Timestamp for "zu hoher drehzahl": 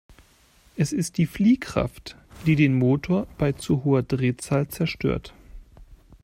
3.51-4.67